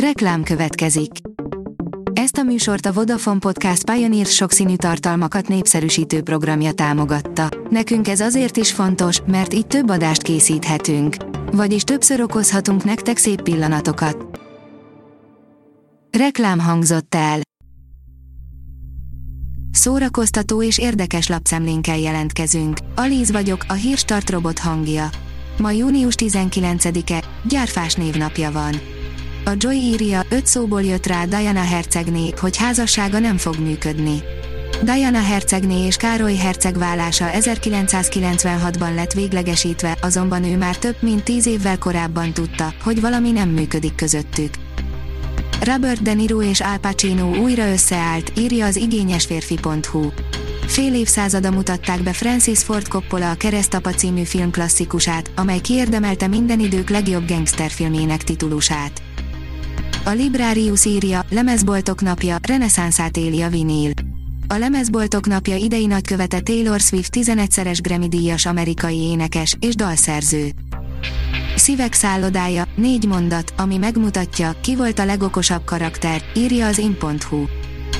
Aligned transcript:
Reklám 0.00 0.42
következik. 0.42 1.10
Ezt 2.12 2.36
a 2.36 2.42
műsort 2.42 2.86
a 2.86 2.92
Vodafone 2.92 3.38
Podcast 3.38 3.90
Pioneer 3.90 4.26
sokszínű 4.26 4.76
tartalmakat 4.76 5.48
népszerűsítő 5.48 6.22
programja 6.22 6.72
támogatta. 6.72 7.48
Nekünk 7.70 8.08
ez 8.08 8.20
azért 8.20 8.56
is 8.56 8.72
fontos, 8.72 9.20
mert 9.26 9.54
így 9.54 9.66
több 9.66 9.90
adást 9.90 10.22
készíthetünk. 10.22 11.16
Vagyis 11.52 11.82
többször 11.82 12.20
okozhatunk 12.20 12.84
nektek 12.84 13.16
szép 13.16 13.42
pillanatokat. 13.42 14.40
Reklám 16.18 16.58
hangzott 16.58 17.14
el. 17.14 17.40
Szórakoztató 19.70 20.62
és 20.62 20.78
érdekes 20.78 21.28
lapszemlénkkel 21.28 21.98
jelentkezünk. 21.98 22.78
Alíz 22.94 23.30
vagyok, 23.30 23.64
a 23.68 23.72
hírstart 23.72 24.30
robot 24.30 24.58
hangja. 24.58 25.08
Ma 25.58 25.70
június 25.70 26.14
19-e, 26.18 27.22
gyárfás 27.48 27.94
névnapja 27.94 28.52
van. 28.52 28.95
A 29.48 29.54
Joy 29.58 29.76
írja, 29.76 30.22
öt 30.28 30.46
szóból 30.46 30.82
jött 30.82 31.06
rá 31.06 31.24
Diana 31.24 31.60
hercegné, 31.60 32.32
hogy 32.40 32.56
házassága 32.56 33.18
nem 33.18 33.36
fog 33.36 33.58
működni. 33.58 34.22
Diana 34.82 35.22
hercegné 35.22 35.86
és 35.86 35.96
Károly 35.96 36.34
herceg 36.34 36.78
vállása 36.78 37.30
1996-ban 37.32 38.94
lett 38.94 39.12
véglegesítve, 39.12 39.96
azonban 40.00 40.44
ő 40.44 40.56
már 40.56 40.76
több 40.76 40.96
mint 41.00 41.24
tíz 41.24 41.46
évvel 41.46 41.78
korábban 41.78 42.32
tudta, 42.32 42.74
hogy 42.82 43.00
valami 43.00 43.30
nem 43.30 43.48
működik 43.48 43.94
közöttük. 43.94 44.54
Robert 45.60 46.02
De 46.02 46.12
Niro 46.12 46.42
és 46.42 46.60
Al 46.60 46.78
Pacino 46.78 47.36
újra 47.36 47.70
összeállt, 47.72 48.32
írja 48.38 48.66
az 48.66 48.76
igényesférfi.hu. 48.76 50.08
Fél 50.66 50.94
évszázada 50.94 51.50
mutatták 51.50 52.02
be 52.02 52.12
Francis 52.12 52.58
Ford 52.58 52.88
Coppola 52.88 53.30
a 53.30 53.34
Keresztapa 53.34 53.90
című 53.90 54.22
film 54.22 54.50
klasszikusát, 54.50 55.30
amely 55.36 55.60
kiérdemelte 55.60 56.26
minden 56.26 56.60
idők 56.60 56.90
legjobb 56.90 57.28
gangsterfilmének 57.28 58.24
titulusát. 58.24 59.05
A 60.06 60.10
Librarius 60.10 60.84
írja, 60.84 61.24
lemezboltok 61.30 62.00
napja, 62.02 62.36
reneszánszát 62.42 63.16
éli 63.16 63.42
a 63.42 63.48
vinil. 63.48 63.90
A 64.48 64.54
lemezboltok 64.54 65.26
napja 65.26 65.56
idei 65.56 65.86
nagykövete 65.86 66.40
Taylor 66.40 66.80
Swift 66.80 67.16
11-szeres 67.16 67.78
Grammy-díjas 67.82 68.46
amerikai 68.46 68.96
énekes 68.96 69.56
és 69.60 69.74
dalszerző. 69.74 70.50
Szívek 71.56 71.92
szállodája, 71.92 72.64
négy 72.76 73.04
mondat, 73.06 73.54
ami 73.56 73.76
megmutatja, 73.76 74.54
ki 74.60 74.76
volt 74.76 74.98
a 74.98 75.04
legokosabb 75.04 75.64
karakter, 75.64 76.22
írja 76.34 76.66
az 76.66 76.78
in.hu. 76.78 77.44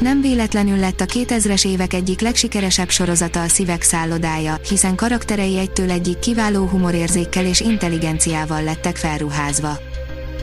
Nem 0.00 0.20
véletlenül 0.20 0.76
lett 0.76 1.00
a 1.00 1.04
2000-es 1.04 1.66
évek 1.66 1.92
egyik 1.92 2.20
legsikeresebb 2.20 2.90
sorozata 2.90 3.42
a 3.42 3.48
Szívek 3.48 3.82
szállodája, 3.82 4.58
hiszen 4.68 4.94
karakterei 4.94 5.58
egytől 5.58 5.90
egyik 5.90 6.18
kiváló 6.18 6.66
humorérzékkel 6.66 7.46
és 7.46 7.60
intelligenciával 7.60 8.62
lettek 8.62 8.96
felruházva. 8.96 9.78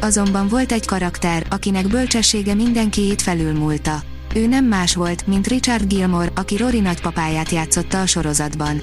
Azonban 0.01 0.47
volt 0.47 0.71
egy 0.71 0.85
karakter, 0.85 1.45
akinek 1.49 1.87
bölcsessége 1.87 2.53
mindenkiét 2.53 3.21
felülmúlta. 3.21 4.01
Ő 4.35 4.47
nem 4.47 4.65
más 4.65 4.95
volt, 4.95 5.27
mint 5.27 5.47
Richard 5.47 5.87
Gilmore, 5.87 6.31
aki 6.35 6.57
Rory 6.57 6.79
nagypapáját 6.79 7.49
játszotta 7.49 8.01
a 8.01 8.05
sorozatban. 8.05 8.81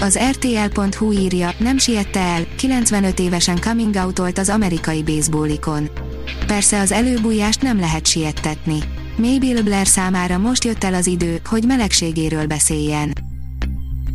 Az 0.00 0.18
RTL.hu 0.30 1.12
írja, 1.12 1.50
nem 1.58 1.78
siette 1.78 2.20
el, 2.20 2.46
95 2.56 3.18
évesen 3.18 3.60
coming 3.60 3.94
out 3.94 4.38
az 4.38 4.48
amerikai 4.48 5.02
baseballikon. 5.02 5.90
Persze 6.46 6.80
az 6.80 6.92
előbújást 6.92 7.62
nem 7.62 7.80
lehet 7.80 8.06
siettetni. 8.06 8.78
Mabel 9.16 9.62
Blair 9.62 9.86
számára 9.86 10.38
most 10.38 10.64
jött 10.64 10.84
el 10.84 10.94
az 10.94 11.06
idő, 11.06 11.40
hogy 11.44 11.64
melegségéről 11.66 12.46
beszéljen. 12.46 13.12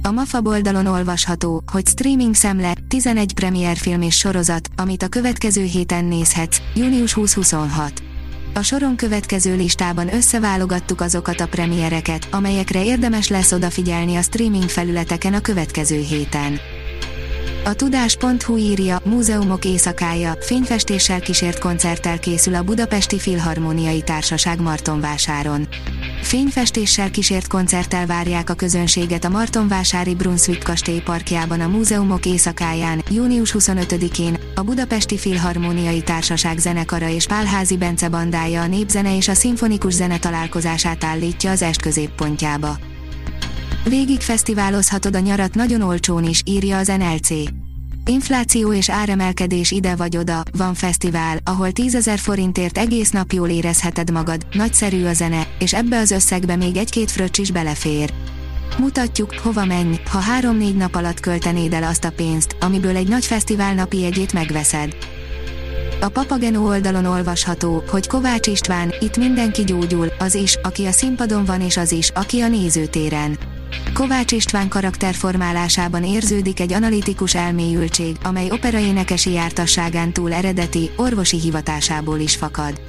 A 0.06 0.12
MAFA 0.12 0.42
oldalon 0.44 0.86
olvasható, 0.86 1.64
hogy 1.72 1.88
streaming 1.88 2.36
szemle, 2.36 2.74
11 2.88 3.34
premier 3.34 3.78
film 3.78 4.02
és 4.02 4.18
sorozat, 4.18 4.70
amit 4.76 5.04
a 5.04 5.08
következő 5.08 5.64
héten 5.64 6.06
nézhetsz, 6.06 6.58
június 6.76 7.14
2026. 7.14 8.04
A 8.54 8.62
soron 8.62 8.96
következő 8.96 9.56
listában 9.56 10.14
összeválogattuk 10.14 11.02
azokat 11.02 11.40
a 11.40 11.48
premiereket, 11.48 12.28
amelyekre 12.32 12.84
érdemes 12.84 13.28
lesz 13.28 13.52
odafigyelni 13.52 14.16
a 14.16 14.22
streaming 14.22 14.70
felületeken 14.70 15.34
a 15.34 15.42
következő 15.42 16.00
héten. 16.00 16.60
A 17.66 17.74
tudás.hu 17.74 18.58
írja, 18.58 19.02
múzeumok 19.06 19.66
éjszakája, 19.66 20.36
fényfestéssel 20.40 21.20
kísért 21.20 21.60
koncerttel 21.60 22.20
készül 22.20 22.56
a 22.56 22.64
Budapesti 22.64 23.20
Filharmóniai 23.20 24.02
Társaság 24.02 24.62
Martonvásáron. 24.62 25.68
Fényfestéssel 26.22 27.12
kísért 27.12 27.48
koncerttel 27.48 28.06
várják 28.06 28.50
a 28.50 28.54
közönséget 28.54 29.24
a 29.26 29.30
Martonvásári 29.30 30.16
Brunswick 30.16 30.64
kastély 30.64 31.00
parkjában 31.00 31.62
a 31.62 31.68
Múzeumok 31.68 32.26
éjszakáján, 32.26 33.04
június 33.10 33.56
25-én, 33.58 34.38
a 34.56 34.62
Budapesti 34.62 35.18
Filharmóniai 35.18 36.02
Társaság 36.02 36.58
zenekara 36.58 37.10
és 37.10 37.26
Pálházi 37.26 37.78
Bence 37.78 38.10
bandája 38.10 38.62
a 38.62 38.68
népzene 38.68 39.16
és 39.16 39.28
a 39.28 39.34
szimfonikus 39.34 39.94
zene 39.94 40.18
találkozását 40.18 41.04
állítja 41.04 41.52
az 41.52 41.62
est 41.62 41.82
középpontjába. 41.82 42.78
Végig 43.84 44.22
fesztiválozhatod 44.22 45.16
a 45.16 45.20
nyarat 45.20 45.56
nagyon 45.56 45.82
olcsón 45.82 46.24
is, 46.24 46.42
írja 46.46 46.78
az 46.78 46.88
NLC. 46.88 47.30
Infláció 48.06 48.74
és 48.74 48.90
áremelkedés 48.90 49.72
ide 49.72 49.96
vagy 49.96 50.18
oda, 50.18 50.44
van 50.58 50.74
fesztivál, 50.74 51.38
ahol 51.44 51.72
10 51.72 52.12
forintért 52.16 52.78
egész 52.78 53.10
nap 53.10 53.32
jól 53.32 53.50
érezheted 53.50 54.12
magad, 54.12 54.46
nagyszerű 54.52 55.06
a 55.06 55.14
zene, 55.14 55.45
és 55.60 55.74
ebbe 55.74 56.00
az 56.00 56.12
összegbe 56.12 56.56
még 56.56 56.78
egy-két 56.78 57.12
fröccs 57.12 57.40
is 57.40 57.52
belefér. 57.52 58.14
Mutatjuk, 58.78 59.34
hova 59.36 59.66
menj, 59.66 60.00
ha 60.10 60.20
3-4 60.42 60.76
nap 60.76 60.96
alatt 60.96 61.20
költenéd 61.20 61.74
el 61.74 61.84
azt 61.84 62.06
a 62.06 62.12
pénzt, 62.12 62.56
amiből 62.60 62.96
egy 62.96 63.08
nagy 63.08 63.26
fesztivál 63.26 63.74
napi 63.74 64.06
egyét 64.06 64.34
megveszed. 64.34 64.96
A 66.02 66.10
Papageno 66.10 66.68
oldalon 66.68 67.06
olvasható, 67.06 67.84
hogy 67.90 68.08
Kovács 68.08 68.48
István, 68.48 68.94
itt 69.00 69.18
mindenki 69.18 69.64
gyógyul, 69.64 70.08
az 70.20 70.36
is, 70.36 70.58
aki 70.64 70.86
a 70.86 70.92
színpadon 70.92 71.46
van 71.46 71.62
és 71.62 71.78
az 71.78 71.92
is, 71.92 72.10
aki 72.10 72.42
a 72.42 72.48
nézőtéren. 72.48 73.38
Kovács 73.94 74.32
István 74.32 74.68
karakterformálásában 74.68 76.04
érződik 76.04 76.60
egy 76.60 76.74
analitikus 76.74 77.36
elmélyültség, 77.36 78.16
amely 78.24 78.52
operaénekesi 78.52 79.32
jártasságán 79.32 80.14
túl 80.14 80.34
eredeti, 80.34 80.90
orvosi 80.96 81.40
hivatásából 81.40 82.20
is 82.20 82.36
fakad. 82.36 82.82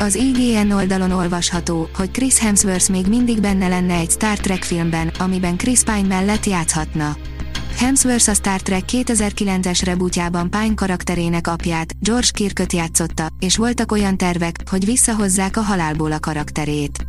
Az 0.00 0.14
IGN 0.14 0.70
oldalon 0.70 1.10
olvasható, 1.10 1.88
hogy 1.94 2.10
Chris 2.10 2.38
Hemsworth 2.38 2.90
még 2.90 3.06
mindig 3.06 3.40
benne 3.40 3.68
lenne 3.68 3.94
egy 3.94 4.10
Star 4.10 4.38
Trek 4.38 4.62
filmben, 4.62 5.08
amiben 5.18 5.56
Chris 5.56 5.82
Pine 5.82 6.06
mellett 6.06 6.46
játszhatna. 6.46 7.16
Hemsworth 7.76 8.28
a 8.28 8.34
Star 8.34 8.60
Trek 8.60 8.82
2009-es 8.86 9.80
rebootjában 9.84 10.50
Pine 10.50 10.74
karakterének 10.74 11.46
apját, 11.46 11.94
George 12.00 12.28
Kirköt 12.32 12.72
játszotta, 12.72 13.26
és 13.38 13.56
voltak 13.56 13.92
olyan 13.92 14.16
tervek, 14.16 14.56
hogy 14.70 14.84
visszahozzák 14.84 15.56
a 15.56 15.60
halálból 15.60 16.12
a 16.12 16.20
karakterét. 16.20 17.06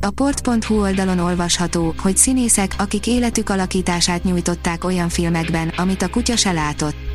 A 0.00 0.10
port.hu 0.10 0.80
oldalon 0.80 1.18
olvasható, 1.18 1.94
hogy 2.02 2.16
színészek, 2.16 2.74
akik 2.78 3.06
életük 3.06 3.48
alakítását 3.48 4.24
nyújtották 4.24 4.84
olyan 4.84 5.08
filmekben, 5.08 5.68
amit 5.68 6.02
a 6.02 6.08
kutya 6.08 6.36
se 6.36 6.52
látott. 6.52 7.05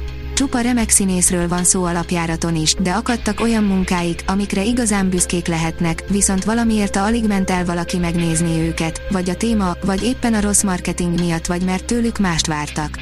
Csupa 0.42 0.60
remek 0.60 0.90
színészről 0.90 1.48
van 1.48 1.64
szó 1.64 1.84
alapjáraton 1.84 2.56
is, 2.56 2.74
de 2.74 2.92
akadtak 2.92 3.40
olyan 3.40 3.64
munkáik, 3.64 4.24
amikre 4.28 4.64
igazán 4.64 5.10
büszkék 5.10 5.48
lehetnek, 5.48 6.04
viszont 6.10 6.44
valamiért 6.44 6.96
a 6.96 7.04
alig 7.04 7.28
ment 7.28 7.50
el 7.50 7.66
valaki 7.66 7.98
megnézni 7.98 8.60
őket, 8.60 9.02
vagy 9.10 9.30
a 9.30 9.36
téma, 9.36 9.76
vagy 9.86 10.04
éppen 10.04 10.34
a 10.34 10.42
rossz 10.42 10.64
marketing 10.64 11.20
miatt, 11.20 11.46
vagy 11.46 11.64
mert 11.64 11.86
tőlük 11.86 12.18
mást 12.18 12.48
vártak. 12.48 13.00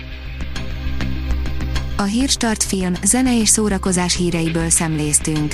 A 1.98 2.04
Hírstart 2.04 2.64
film, 2.64 2.94
zene 3.04 3.40
és 3.40 3.50
szórakozás 3.50 4.16
híreiből 4.16 4.70
szemléztünk. 4.70 5.54